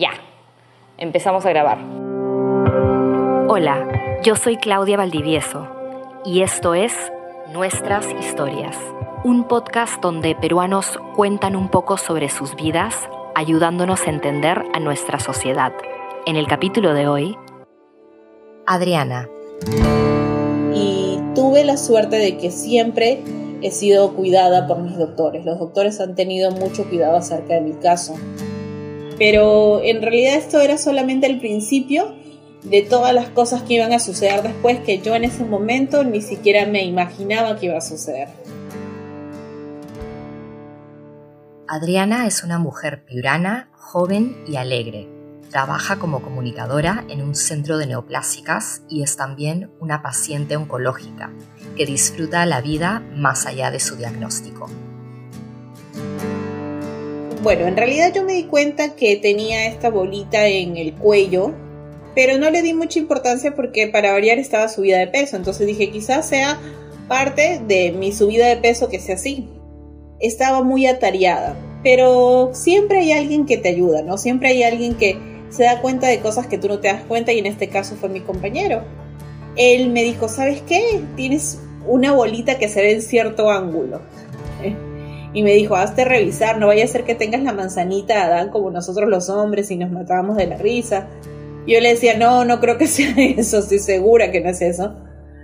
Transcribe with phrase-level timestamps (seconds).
[0.00, 0.12] Ya,
[0.96, 1.76] empezamos a grabar.
[3.48, 5.68] Hola, yo soy Claudia Valdivieso
[6.24, 6.94] y esto es
[7.52, 8.78] Nuestras Historias,
[9.24, 15.20] un podcast donde peruanos cuentan un poco sobre sus vidas, ayudándonos a entender a nuestra
[15.20, 15.74] sociedad.
[16.24, 17.36] En el capítulo de hoy,
[18.66, 19.28] Adriana.
[20.74, 23.22] Y tuve la suerte de que siempre
[23.60, 25.44] he sido cuidada por mis doctores.
[25.44, 28.14] Los doctores han tenido mucho cuidado acerca de mi caso.
[29.20, 32.14] Pero en realidad esto era solamente el principio
[32.62, 36.22] de todas las cosas que iban a suceder después que yo en ese momento ni
[36.22, 38.28] siquiera me imaginaba que iba a suceder.
[41.68, 45.06] Adriana es una mujer piurana, joven y alegre.
[45.50, 51.30] Trabaja como comunicadora en un centro de neoplásicas y es también una paciente oncológica
[51.76, 54.70] que disfruta la vida más allá de su diagnóstico.
[57.42, 61.54] Bueno, en realidad yo me di cuenta que tenía esta bolita en el cuello
[62.14, 65.90] pero no le di mucha importancia porque para variar estaba subida de peso, entonces dije
[65.90, 66.58] quizás sea
[67.08, 69.48] parte de mi subida de peso que sea así.
[70.20, 74.18] Estaba muy atareada, pero siempre hay alguien que te ayuda, ¿no?
[74.18, 75.16] Siempre hay alguien que
[75.50, 77.96] se da cuenta de cosas que tú no te das cuenta y en este caso
[77.96, 78.84] fue mi compañero.
[79.56, 81.00] Él me dijo, ¿sabes qué?
[81.16, 84.02] Tienes una bolita que se ve en cierto ángulo.
[85.32, 88.70] Y me dijo, hazte revisar, no vaya a ser que tengas la manzanita Adán como
[88.70, 91.08] nosotros los hombres y nos matábamos de la risa.
[91.66, 94.94] Yo le decía, no, no creo que sea eso, estoy segura que no es eso.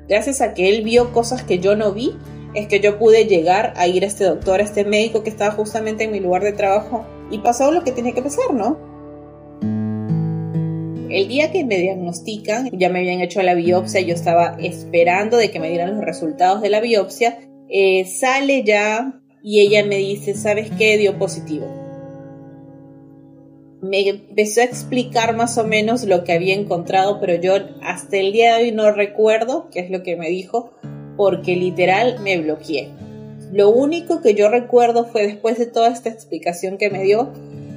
[0.09, 2.17] Gracias a que él vio cosas que yo no vi,
[2.55, 5.53] es que yo pude llegar a ir a este doctor, a este médico que estaba
[5.53, 8.79] justamente en mi lugar de trabajo y pasó lo que tenía que pasar, ¿no?
[11.11, 15.51] El día que me diagnostican, ya me habían hecho la biopsia, yo estaba esperando de
[15.51, 20.35] que me dieran los resultados de la biopsia, eh, sale ya y ella me dice,
[20.35, 20.99] ¿sabes qué?
[20.99, 21.87] Dio positivo
[23.87, 28.33] me empezó a explicar más o menos lo que había encontrado, pero yo hasta el
[28.33, 30.73] día de hoy no recuerdo qué es lo que me dijo,
[31.17, 32.91] porque literal me bloqueé.
[33.53, 37.33] Lo único que yo recuerdo fue después de toda esta explicación que me dio,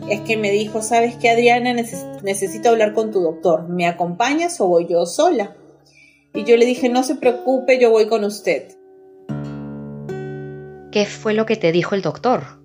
[0.09, 4.68] es que me dijo, sabes que Adriana, necesito hablar con tu doctor, ¿me acompañas o
[4.68, 5.56] voy yo sola?
[6.34, 8.78] Y yo le dije, no se preocupe, yo voy con usted.
[10.91, 12.59] ¿Qué fue lo que te dijo el doctor?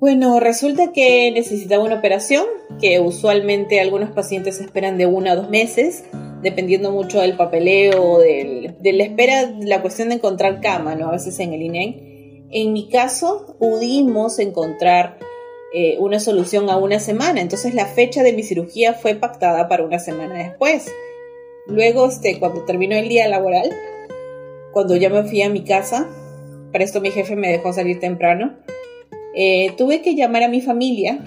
[0.00, 2.44] Bueno, resulta que necesitaba una operación,
[2.80, 6.04] que usualmente algunos pacientes esperan de uno a dos meses,
[6.42, 11.06] dependiendo mucho del papeleo, del, de la espera, la cuestión de encontrar cama, ¿no?
[11.08, 12.48] A veces en el INEN.
[12.50, 15.18] En mi caso, pudimos encontrar
[15.72, 19.84] eh, una solución a una semana, entonces la fecha de mi cirugía fue pactada para
[19.84, 20.92] una semana después.
[21.68, 23.70] Luego, este, cuando terminó el día laboral,
[24.72, 26.08] cuando ya me fui a mi casa,
[26.72, 28.54] para esto mi jefe me dejó salir temprano,
[29.34, 31.18] eh, tuve que llamar a mi familia,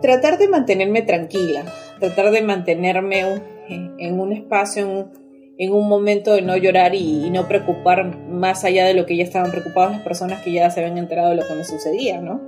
[0.00, 1.64] tratar de mantenerme tranquila,
[2.00, 5.10] tratar de mantenerme en un espacio,
[5.58, 9.24] en un, momento de no llorar y, no preocupar más allá de lo que ya
[9.24, 12.40] estaban preocupadas las personas que ya se habían enterado de lo que me sucedía, ¿no?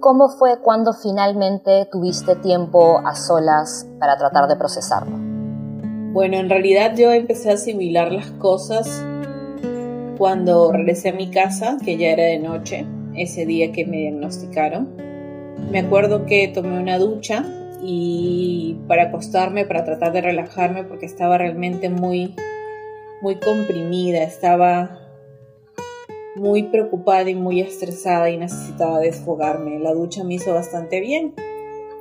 [0.00, 5.16] ¿Cómo fue cuando finalmente tuviste tiempo a solas para tratar de procesarlo?
[6.12, 9.04] Bueno, en realidad yo empecé a asimilar las cosas
[10.16, 12.86] cuando regresé a mi casa, que ya era de noche
[13.16, 14.96] ese día que me diagnosticaron.
[15.70, 17.44] Me acuerdo que tomé una ducha
[17.82, 22.34] y para acostarme, para tratar de relajarme, porque estaba realmente muy,
[23.20, 25.00] muy comprimida, estaba
[26.36, 29.78] muy preocupada y muy estresada y necesitaba desfogarme.
[29.78, 31.34] La ducha me hizo bastante bien.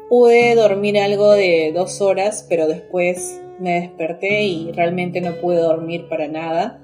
[0.10, 6.08] Pude dormir algo de dos horas, pero después me desperté y realmente no pude dormir
[6.10, 6.83] para nada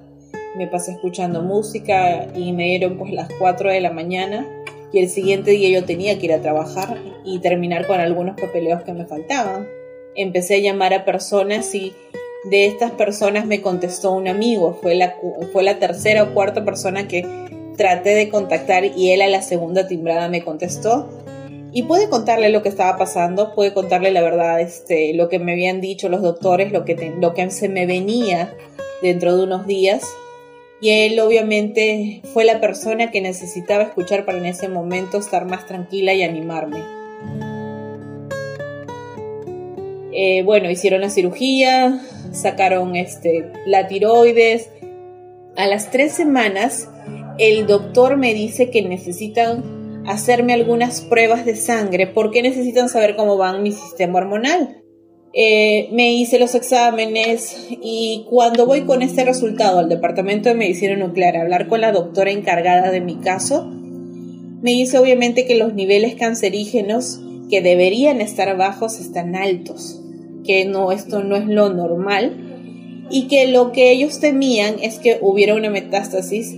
[0.56, 4.46] me pasé escuchando música y me dieron pues las 4 de la mañana
[4.92, 8.84] y el siguiente día yo tenía que ir a trabajar y terminar con algunos papeleos
[8.84, 9.68] que me faltaban.
[10.16, 11.94] Empecé a llamar a personas y
[12.50, 15.16] de estas personas me contestó un amigo, fue la,
[15.54, 17.26] fue la tercera o cuarta persona que
[17.78, 21.10] traté de contactar y él a la segunda timbrada me contestó.
[21.72, 25.52] Y pude contarle lo que estaba pasando, pude contarle la verdad, este, lo que me
[25.52, 28.52] habían dicho los doctores, lo que, lo que se me venía
[29.04, 30.04] dentro de unos días
[30.82, 35.66] y él obviamente fue la persona que necesitaba escuchar para en ese momento estar más
[35.66, 36.80] tranquila y animarme.
[40.12, 44.70] Eh, bueno, hicieron la cirugía, sacaron este, la tiroides.
[45.56, 46.90] A las tres semanas,
[47.38, 53.38] el doctor me dice que necesitan hacerme algunas pruebas de sangre porque necesitan saber cómo
[53.38, 54.79] va mi sistema hormonal.
[55.34, 60.96] Eh, me hice los exámenes y cuando voy con este resultado al departamento de medicina
[60.96, 65.76] nuclear a hablar con la doctora encargada de mi caso, me dice obviamente que los
[65.76, 70.02] niveles cancerígenos que deberían estar bajos están altos,
[70.46, 75.20] que no, esto no es lo normal y que lo que ellos temían es que
[75.22, 76.56] hubiera una metástasis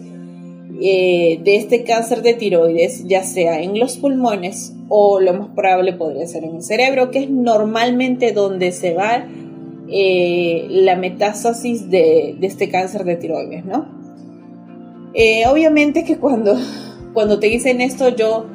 [0.84, 5.94] eh, de este cáncer de tiroides, ya sea en los pulmones o lo más probable
[5.94, 9.28] podría ser en el cerebro, que es normalmente donde se va
[9.90, 13.86] eh, la metástasis de, este cáncer de tiroides, ¿no?
[15.14, 16.56] Eh, obviamente que cuando,
[17.14, 18.48] cuando te dicen esto yo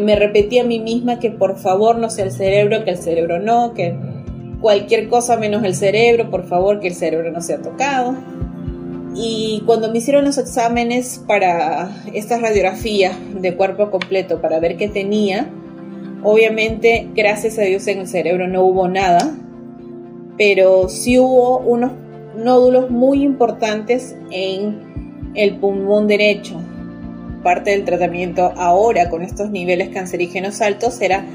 [0.00, 3.38] me repetí a mí misma que por favor no sea el cerebro, que el cerebro
[3.38, 3.94] no, que
[4.60, 8.16] cualquier cosa menos el cerebro, por favor que el cerebro no sea tocado.
[9.14, 14.88] Y cuando me hicieron los exámenes para esta radiografía de cuerpo completo para ver qué
[14.88, 15.50] tenía,
[16.22, 19.36] obviamente, gracias a Dios en el cerebro no hubo nada,
[20.38, 21.92] pero sí hubo unos
[22.36, 26.58] nódulos muy importantes en el pulmón derecho.
[27.42, 31.26] Parte del tratamiento ahora con estos niveles cancerígenos altos era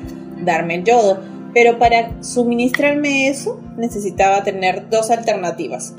[0.44, 1.20] darme el yodo,
[1.54, 5.94] pero para suministrarme eso necesitaba tener dos alternativas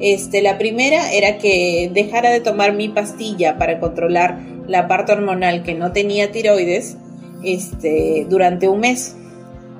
[0.00, 5.62] este, la primera era que dejara de tomar mi pastilla para controlar la parte hormonal
[5.62, 6.96] que no tenía tiroides
[7.42, 9.16] este, durante un mes.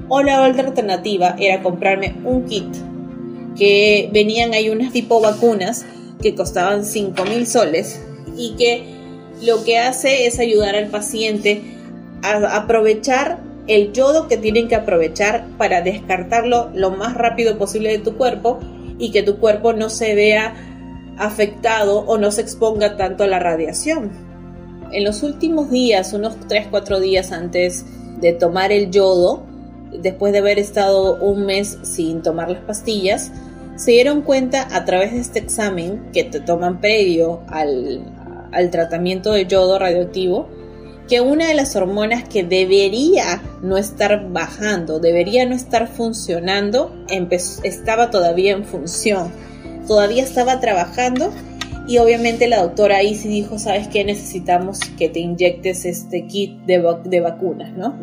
[0.09, 2.67] O la otra alternativa era comprarme un kit
[3.57, 5.87] que venían ahí unas tipo vacunas
[6.21, 8.01] que costaban 5 mil soles
[8.37, 8.83] y que
[9.43, 11.63] lo que hace es ayudar al paciente
[12.23, 17.99] a aprovechar el yodo que tienen que aprovechar para descartarlo lo más rápido posible de
[17.99, 18.61] tu cuerpo
[18.99, 20.55] y que tu cuerpo no se vea
[21.19, 24.11] afectado o no se exponga tanto a la radiación.
[24.93, 27.85] En los últimos días, unos 3-4 días antes
[28.20, 29.44] de tomar el yodo,
[29.93, 33.32] después de haber estado un mes sin tomar las pastillas,
[33.76, 38.05] se dieron cuenta a través de este examen que te toman previo al,
[38.52, 40.49] al tratamiento de yodo radioactivo,
[41.09, 46.95] que una de las hormonas que debería no estar bajando, debería no estar funcionando,
[47.62, 49.31] estaba todavía en función,
[49.87, 51.31] todavía estaba trabajando
[51.87, 56.59] y obviamente la doctora ahí sí dijo, sabes qué, necesitamos que te inyectes este kit
[56.61, 57.95] de, de vacunas, ¿no?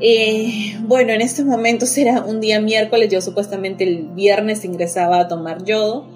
[0.00, 5.26] Eh, bueno, en estos momentos era un día miércoles, yo supuestamente el viernes ingresaba a
[5.26, 6.06] tomar yodo,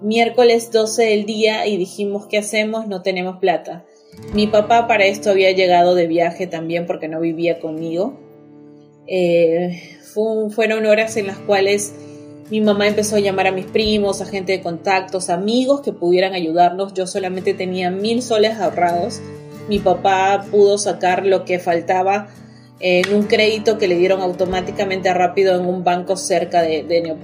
[0.00, 2.86] miércoles 12 del día y dijimos, ¿qué hacemos?
[2.86, 3.84] No tenemos plata
[4.32, 8.20] mi papá para esto había llegado de viaje también porque no vivía conmigo.
[9.06, 9.98] Eh,
[10.54, 11.94] fueron horas en las cuales
[12.50, 16.34] mi mamá empezó a llamar a mis primos, a gente de contactos, amigos que pudieran
[16.34, 16.94] ayudarnos.
[16.94, 19.20] Yo solamente tenía mil soles ahorrados.
[19.68, 22.28] Mi papá pudo sacar lo que faltaba
[22.80, 27.16] en un crédito que le dieron automáticamente rápido en un banco cerca de, de.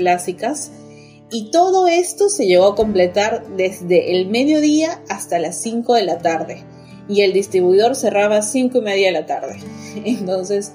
[1.30, 6.18] Y todo esto se llegó a completar desde el mediodía hasta las 5 de la
[6.18, 6.64] tarde
[7.08, 9.58] y el distribuidor cerraba a 5 y media de la tarde.
[10.04, 10.72] Entonces,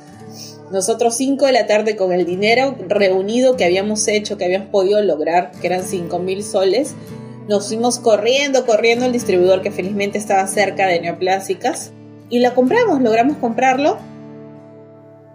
[0.72, 5.02] nosotros 5 de la tarde con el dinero reunido que habíamos hecho, que habíamos podido
[5.02, 6.96] lograr, que eran 5 mil soles,
[7.48, 11.92] nos fuimos corriendo, corriendo al distribuidor que felizmente estaba cerca de Neoplásicas
[12.30, 13.98] y la compramos, logramos comprarlo.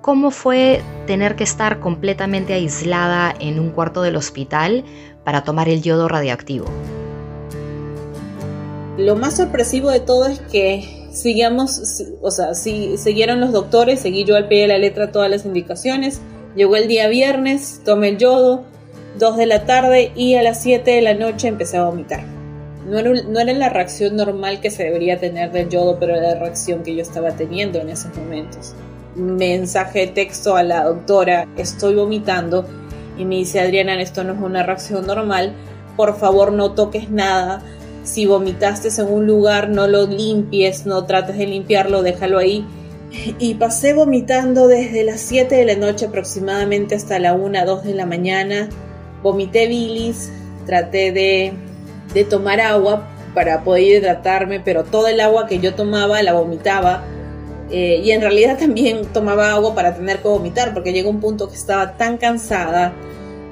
[0.00, 4.84] ¿Cómo fue tener que estar completamente aislada en un cuarto del hospital
[5.24, 6.66] para tomar el yodo radioactivo?
[8.96, 14.24] Lo más sorpresivo de todo es que sigamos, o sea, si siguieron los doctores, seguí
[14.24, 16.20] yo al pie de la letra todas las indicaciones.
[16.54, 18.64] Llegó el día viernes, tomé el yodo,
[19.18, 22.24] 2 de la tarde y a las 7 de la noche empecé a vomitar.
[22.86, 26.34] No era, no era la reacción normal que se debería tener del yodo, pero era
[26.34, 28.74] la reacción que yo estaba teniendo en esos momentos.
[29.16, 32.66] Mensaje de texto a la doctora, estoy vomitando
[33.16, 35.52] y me dice Adriana, esto no es una reacción normal,
[35.96, 37.62] por favor no toques nada,
[38.04, 42.64] si vomitaste en un lugar, no lo limpies, no trates de limpiarlo, déjalo ahí.
[43.38, 47.94] Y pasé vomitando desde las 7 de la noche aproximadamente hasta la 1, 2 de
[47.94, 48.68] la mañana.
[49.22, 50.30] Vomité bilis,
[50.66, 56.34] traté de, tomar agua para poder hidratarme, pero toda el agua que yo tomaba la
[56.34, 57.02] vomitaba.
[57.70, 61.48] Eh, y en realidad también tomaba agua para tener que vomitar, porque llegó un punto
[61.48, 62.92] que estaba tan cansada,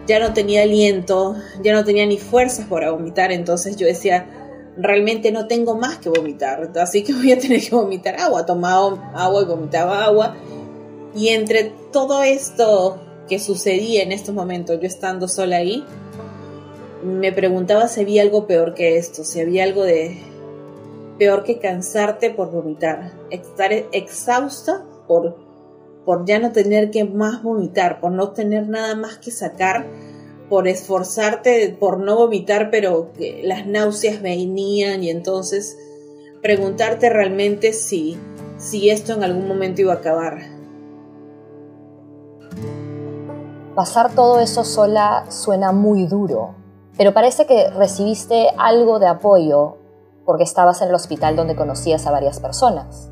[0.07, 4.27] ya no tenía aliento, ya no tenía ni fuerzas para vomitar, entonces yo decía,
[4.77, 8.47] realmente no tengo más que vomitar, así que voy a tener que vomitar agua.
[8.47, 10.35] Tomaba agua y vomitaba agua.
[11.15, 15.85] Y entre todo esto que sucedía en estos momentos, yo estando sola ahí,
[17.03, 20.23] me preguntaba si había algo peor que esto, si había algo de
[21.19, 25.37] peor que cansarte por vomitar, estar exhausta por,
[26.05, 29.87] por ya no tener que más vomitar, por no tener nada más que sacar
[30.53, 35.79] por esforzarte por no vomitar, pero que las náuseas venían y entonces
[36.43, 38.19] preguntarte realmente si,
[38.59, 40.41] si esto en algún momento iba a acabar.
[43.75, 46.55] Pasar todo eso sola suena muy duro,
[46.99, 49.79] pero parece que recibiste algo de apoyo
[50.27, 53.11] porque estabas en el hospital donde conocías a varias personas.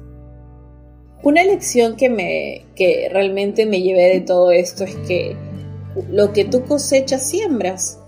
[1.23, 5.50] Una lección que, me, que realmente me llevé de todo esto es que
[6.11, 7.99] lo que tú cosechas siembras.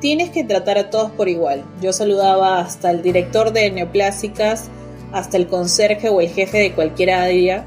[0.00, 1.64] Tienes que tratar a todos por igual.
[1.82, 4.70] Yo saludaba hasta el director de neoplásicas,
[5.12, 7.66] hasta el conserje o el jefe de cualquier área.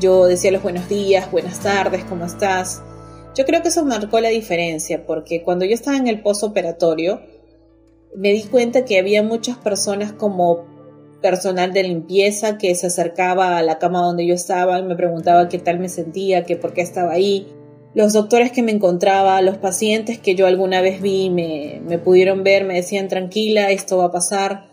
[0.00, 2.82] Yo decía los buenos días, buenas tardes, ¿cómo estás?
[3.36, 7.20] Yo creo que eso marcó la diferencia, porque cuando yo estaba en el postoperatorio,
[8.16, 10.66] me di cuenta que había muchas personas como
[11.20, 15.48] personal de limpieza que se acercaba a la cama donde yo estaba y me preguntaba
[15.48, 17.48] qué tal me sentía, que por qué estaba ahí.
[17.94, 22.44] Los doctores que me encontraba, los pacientes que yo alguna vez vi, me, me pudieron
[22.44, 24.68] ver, me decían tranquila, esto va a pasar,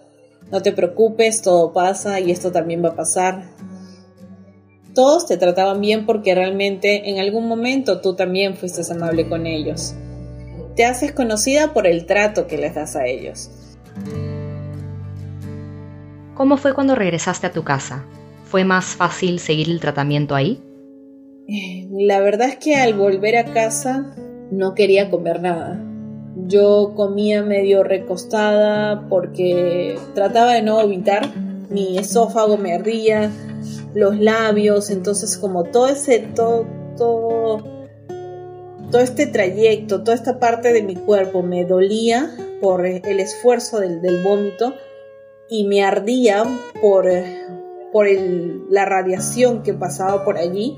[0.52, 3.44] no te preocupes, todo pasa y esto también va a pasar.
[4.94, 9.96] Todos te trataban bien porque realmente en algún momento tú también fuiste amable con ellos.
[10.76, 13.50] Te haces conocida por el trato que les das a ellos.
[16.36, 18.06] ¿Cómo fue cuando regresaste a tu casa?
[18.46, 20.62] ¿Fue más fácil seguir el tratamiento ahí?
[21.92, 24.16] La verdad es que al volver a casa
[24.52, 25.82] no quería comer nada.
[26.48, 31.32] Yo comía medio recostada porque trataba de no vomitar.
[31.70, 33.32] Mi esófago me ardía,
[33.96, 37.64] los labios, entonces como todo ese, todo, todo,
[38.92, 42.30] todo este trayecto, toda esta parte de mi cuerpo me dolía
[42.62, 44.76] por el esfuerzo del, del vómito
[45.50, 46.44] y me ardía
[46.82, 47.06] por,
[47.92, 48.08] por
[48.70, 50.78] la radiación que pasaba por allí.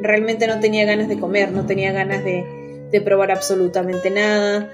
[0.00, 4.70] Realmente no tenía ganas de comer, no tenía ganas de, probar absolutamente nada.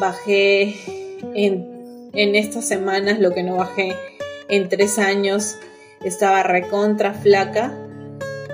[0.00, 0.74] Bajé
[1.34, 3.94] en, en estas semanas lo que no bajé
[4.48, 5.56] en tres años.
[6.04, 7.74] Estaba recontra flaca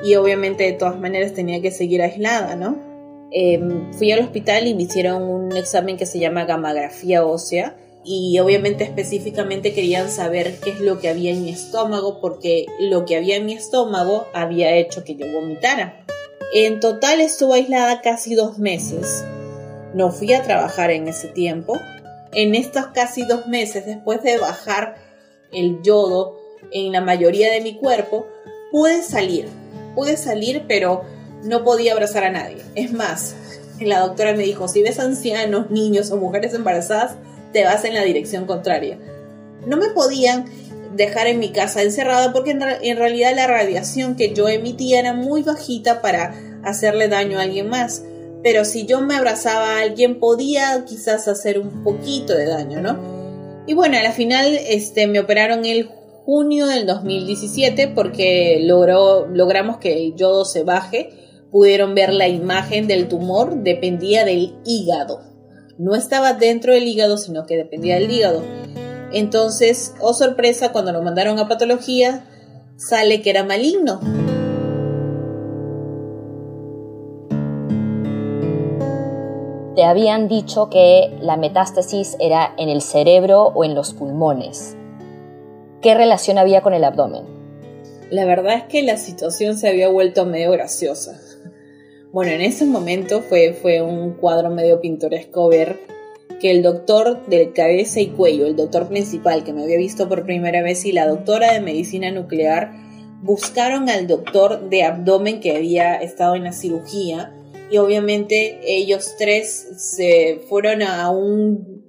[0.03, 2.77] y obviamente de todas maneras tenía que seguir aislada, ¿no?
[3.31, 8.39] Em, fui al hospital y me hicieron un examen que se llama gamografía ósea y
[8.41, 13.17] obviamente específicamente querían saber qué es lo que había en mi estómago porque lo que
[13.17, 16.05] había en mi estómago había hecho que yo vomitara.
[16.55, 19.25] En total estuve aislada casi dos meses.
[19.95, 21.81] No fui a trabajar en ese tiempo.
[22.35, 24.97] En estos casi dos meses, después de bajar
[25.51, 26.37] el yodo
[26.71, 28.27] en la mayoría de mi cuerpo,
[28.71, 29.49] pude salir.
[29.95, 31.05] Pude salir, pero
[31.43, 32.59] no podía abrazar a nadie.
[32.75, 33.35] Es más,
[33.81, 37.17] la doctora me dijo, si ves ancianos, niños o mujeres embarazadas,
[37.55, 38.99] te vas en la dirección contraria.
[39.67, 40.45] No me podían
[40.95, 45.43] dejar en mi casa encerrada porque en, realidad la radiación que yo emitía era muy
[45.43, 46.35] bajita para
[46.65, 48.05] hacerle daño a alguien más.
[48.43, 53.63] Pero si yo me abrazaba a alguien podía quizás hacer un poquito de daño, ¿no?
[53.67, 55.89] Y bueno, a la final este, me operaron el
[56.25, 61.11] junio del 2017 porque logró, logramos que el yodo se baje.
[61.53, 65.33] Pudieron ver la imagen del tumor, dependía del hígado
[65.83, 68.43] no estaba dentro del hígado, sino que dependía del hígado.
[69.13, 72.25] Entonces, oh sorpresa, cuando lo mandaron a patología,
[72.77, 74.01] sale que era maligno.
[79.75, 84.77] Te habían dicho que la metástasis era en el cerebro o en los pulmones.
[85.81, 87.25] ¿Qué relación había con el abdomen?
[88.11, 91.19] La verdad es que la situación se había vuelto medio graciosa.
[92.13, 95.79] Bueno, en ese momento fue, fue un cuadro medio pintoresco ver
[96.43, 100.25] que el doctor del cabeza y cuello, el doctor principal que me había visto por
[100.25, 102.73] primera vez y la doctora de medicina nuclear
[103.23, 107.33] buscaron al doctor de abdomen que había estado en la cirugía
[107.71, 111.85] y obviamente ellos tres se fueron a un,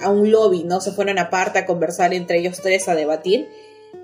[0.00, 0.80] a un lobby, ¿no?
[0.80, 3.48] Se fueron aparte a conversar entre ellos tres a debatir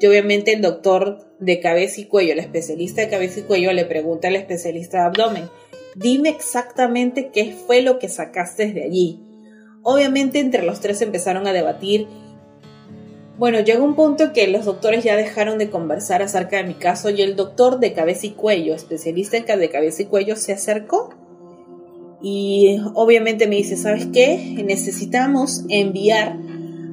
[0.00, 3.84] y obviamente el doctor de cabeza y cuello, el especialista de cabeza y cuello, le
[3.84, 5.48] pregunta al especialista de abdomen,
[5.94, 9.23] dime exactamente qué fue lo que sacaste de allí.
[9.84, 12.08] Obviamente entre los tres empezaron a debatir.
[13.38, 17.10] Bueno, llegó un punto que los doctores ya dejaron de conversar acerca de mi caso
[17.10, 21.10] y el doctor de cabeza y cuello, especialista en de cabeza y cuello, se acercó
[22.24, 24.56] y obviamente me dice, ¿sabes qué?
[24.64, 26.38] Necesitamos enviar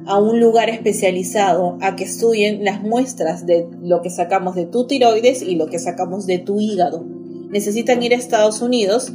[0.04, 4.86] a un lugar especializado a que estudien las muestras de lo que sacamos de tu
[4.86, 7.02] tiroides y lo que sacamos de tu hígado.
[7.48, 9.10] Necesitan ir a Estados Unidos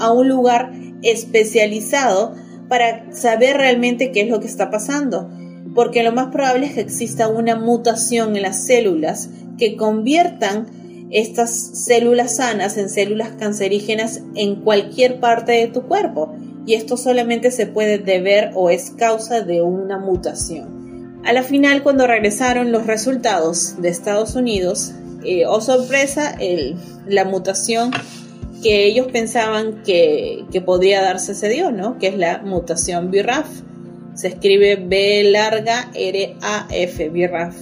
[0.00, 0.72] a un lugar
[1.02, 2.34] especializado
[2.70, 5.28] para saber realmente qué es lo que está pasando,
[5.74, 11.50] porque lo más probable es que exista una mutación en las células que conviertan estas
[11.50, 16.32] células sanas en células cancerígenas en cualquier parte de tu cuerpo
[16.64, 21.20] y esto solamente se puede deber o es causa de una mutación.
[21.24, 24.92] A la final, cuando regresaron los resultados de Estados Unidos,
[25.24, 26.36] eh, oh sorpresa,
[27.08, 27.90] la mutación
[28.62, 31.98] que ellos pensaban que, que podría darse se dio, ¿no?
[31.98, 33.48] Que es la mutación BRAF.
[34.14, 37.56] Se escribe B larga R A F, BRAF.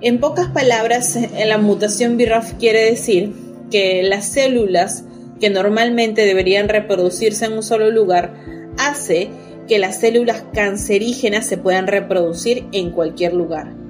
[0.00, 1.16] En pocas palabras,
[1.46, 3.32] la mutación BRAF quiere decir
[3.70, 5.04] que las células
[5.40, 8.34] que normalmente deberían reproducirse en un solo lugar
[8.78, 9.30] hace
[9.68, 13.81] que las células cancerígenas se puedan reproducir en cualquier lugar.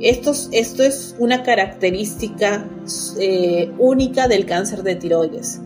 [0.00, 2.66] Esto, es una característica
[3.18, 5.60] eh, única del cáncer de tiroides.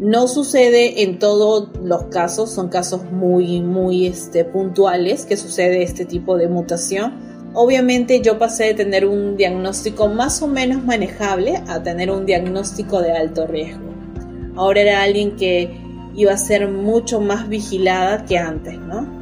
[0.00, 6.04] No sucede en todos los casos, son casos muy, muy este, puntuales que sucede este
[6.04, 7.14] tipo de mutación.
[7.54, 13.00] Obviamente yo pasé de tener un diagnóstico más o menos manejable a tener un diagnóstico
[13.00, 13.92] de alto riesgo.
[14.56, 15.70] Ahora era alguien que
[16.16, 19.21] iba a ser mucho más vigilada que antes, ¿no?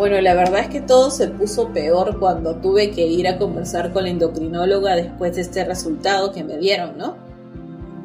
[0.00, 3.92] Bueno, la verdad es que todo se puso peor cuando tuve que ir a conversar
[3.92, 7.18] con la endocrinóloga después de este resultado que me dieron, ¿no?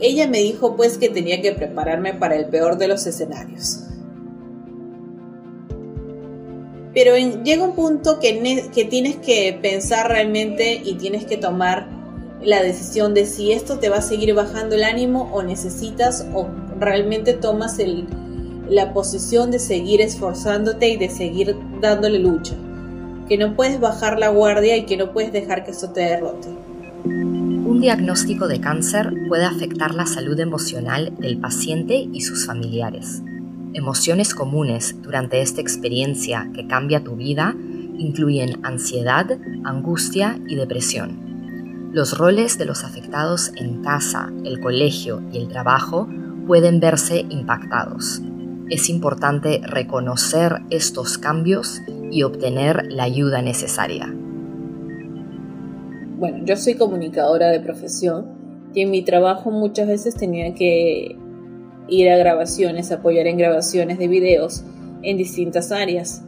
[0.02, 3.86] Ella me dijo pues que tenía que prepararme para el peor de los escenarios.
[6.94, 11.88] Pero llega un punto que, que tienes que pensar realmente y tienes que tomar
[12.42, 16.50] la decisión de si esto te va a seguir bajando el ánimo o necesitas o
[16.78, 18.06] realmente tomas el,
[18.70, 22.56] la posición de seguir esforzándote y de seguir dándole lucha.
[23.28, 26.48] Que no puedes bajar la guardia y que no puedes dejar que eso te derrote.
[27.06, 33.22] Un diagnóstico de cáncer puede afectar la salud emocional del paciente y sus familiares.
[33.74, 37.56] Emociones comunes durante esta experiencia que cambia tu vida
[37.98, 41.92] incluyen ansiedad, angustia y depresión.
[41.92, 46.08] Los roles de los afectados en casa, el colegio y el trabajo
[46.48, 48.22] pueden verse impactados
[48.70, 51.82] es importante reconocer estos cambios
[52.12, 54.14] y obtener la ayuda necesaria.
[56.18, 61.18] Bueno, yo soy comunicadora de profesión y en mi trabajo muchas veces tenía que
[61.88, 64.64] ir a grabaciones, apoyar en grabaciones de videos
[65.01, 66.24] en distintas áreas.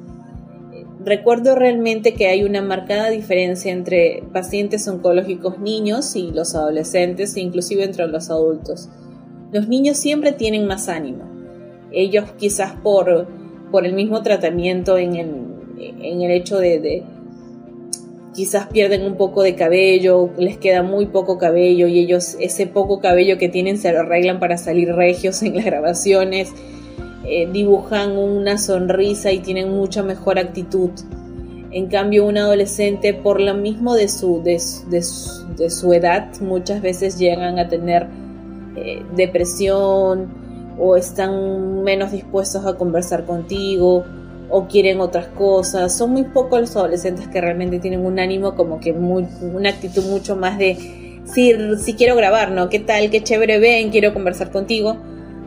[1.04, 7.86] Recuerdo realmente que hay una marcada diferencia entre pacientes oncológicos niños y los adolescentes, inclusive
[7.86, 8.90] entre los adultos.
[9.54, 11.37] Los niños siempre tienen más ánimo,
[11.92, 13.28] ellos quizás por,
[13.72, 15.30] por el mismo tratamiento en el,
[15.80, 17.04] en el hecho de,
[18.34, 23.00] quizás pierden un poco de cabello, les queda muy poco cabello y ellos ese poco
[23.00, 26.54] cabello que tienen se lo arreglan para salir regios en las grabaciones,
[27.26, 30.92] eh, dibujan una sonrisa y tienen mucha mejor actitud.
[31.72, 37.60] En cambio, un adolescente, por lo mismo de su, de, su, edad, muchas veces llegan
[37.60, 38.08] a tener
[38.78, 40.47] eh, depresión,
[40.80, 44.06] o están menos dispuestos a conversar contigo
[44.50, 45.96] o quieren otras cosas.
[45.96, 50.04] Son muy pocos los adolescentes que realmente tienen un ánimo como que muy, una actitud
[50.06, 52.70] mucho más de si, si quiero grabar, ¿no?
[52.70, 53.10] ¿Qué tal?
[53.10, 54.98] Qué chévere ven, quiero conversar contigo.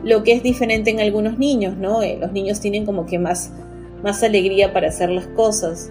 [0.03, 2.01] Lo que es diferente en algunos niños, ¿no?
[2.03, 3.51] Eh, los niños tienen como que más,
[4.03, 5.89] más alegría para hacer las cosas.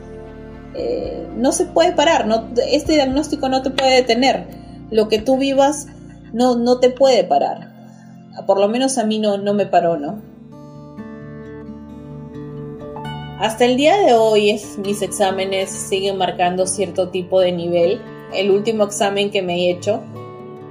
[0.74, 2.48] Eh, no se puede parar, ¿no?
[2.70, 4.46] este diagnóstico no te puede detener.
[4.90, 5.88] Lo que tú vivas
[6.33, 7.70] no, no te puede parar
[8.47, 10.23] por lo menos a mí no, no me paró, ¿no?
[13.40, 18.01] Hasta el día de hoy mis exámenes siguen marcando cierto tipo de nivel.
[18.35, 20.03] El último examen que me he hecho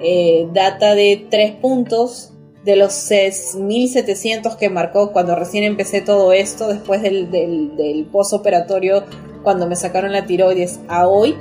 [0.02, 2.32] eh, data de tres puntos
[2.63, 9.04] de los 6.700 que marcó cuando recién empecé todo esto, después del, del, postoperatorio,
[9.43, 11.36] cuando me sacaron la tiroides a hoy,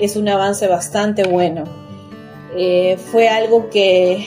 [0.00, 1.64] es un avance bastante bueno.
[2.56, 4.24] Eh, fue algo que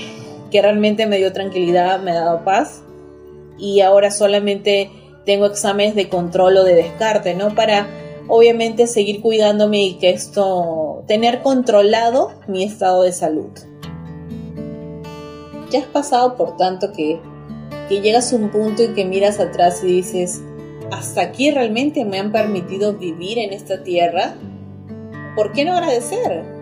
[0.54, 2.84] que realmente me dio tranquilidad, me ha dado paz
[3.58, 4.92] y ahora solamente
[5.26, 7.56] tengo exámenes de control o de descarte, ¿no?
[7.56, 7.88] Para
[8.28, 13.50] obviamente seguir cuidándome y que esto, tener controlado mi estado de salud.
[15.72, 17.20] Ya has pasado por tanto que,
[17.90, 20.40] que llegas a un punto y que miras atrás y dices,
[20.92, 24.36] hasta aquí realmente me han permitido vivir en esta tierra.
[25.36, 26.53] ¿Por qué no agradecer?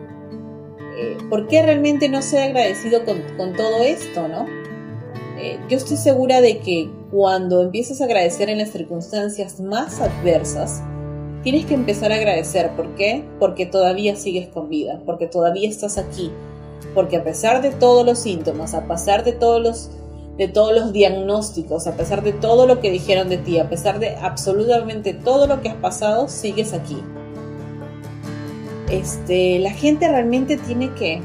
[0.97, 4.45] Eh, ¿por qué realmente no ser agradecido con, todo esto, no?
[5.37, 10.83] Eh, yo estoy segura de que cuando empiezas a agradecer en las circunstancias más adversas,
[11.43, 12.71] tienes que empezar a agradecer.
[12.75, 13.23] ¿Por qué?
[13.39, 16.31] Porque todavía sigues con vida, porque todavía estás aquí,
[16.93, 19.91] porque a pesar de todos los síntomas, a pesar de todos los
[20.37, 23.99] de todos los diagnósticos, a pesar de todo lo que dijeron de ti, a pesar
[23.99, 26.97] de absolutamente todo lo que has pasado, sigues aquí
[28.91, 31.21] este, la gente realmente tiene que,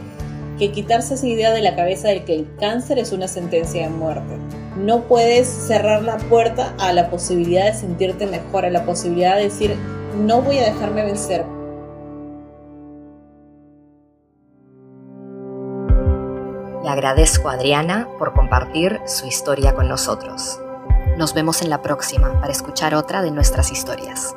[0.59, 4.39] quitarse esa idea de la cabeza de que el cáncer es una sentencia de muerte.
[4.79, 9.45] No puedes cerrar la puerta a la posibilidad de sentirte mejor, a la posibilidad de
[9.45, 9.77] decir,
[10.19, 11.45] no voy a dejarme vencer.
[16.83, 20.61] Le agradezco a Adriana por compartir su historia con nosotros.
[21.19, 24.35] Nos vemos en la próxima para escuchar otra de nuestras historias.